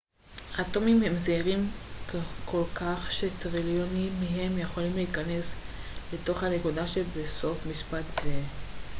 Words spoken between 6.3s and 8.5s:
הנקודה שבסוף משפט זה